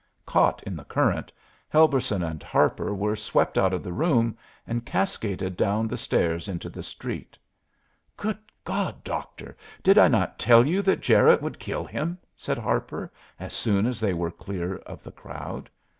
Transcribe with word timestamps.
Caught 0.25 0.63
in 0.63 0.75
the 0.75 0.83
current, 0.83 1.31
Helberson 1.69 2.23
and 2.23 2.41
Harper 2.41 2.91
were 2.91 3.15
swept 3.15 3.55
out 3.55 3.71
of 3.71 3.83
the 3.83 3.93
room 3.93 4.35
and 4.65 4.83
cascaded 4.83 5.55
down 5.55 5.87
the 5.87 5.95
stairs 5.95 6.47
into 6.47 6.69
the 6.69 6.81
street. 6.81 7.37
"Good 8.17 8.39
God, 8.63 9.03
Doctor! 9.03 9.55
did 9.83 9.99
I 9.99 10.07
not 10.07 10.39
tell 10.39 10.65
you 10.65 10.81
that 10.81 11.01
Jarette 11.03 11.43
would 11.43 11.59
kill 11.59 11.85
him?" 11.85 12.17
said 12.35 12.57
Harper, 12.57 13.11
as 13.39 13.53
soon 13.53 13.85
as 13.85 13.99
they 13.99 14.15
were 14.15 14.31
clear 14.31 14.77
of 14.87 15.03
the 15.03 15.11
crowd. 15.11 15.69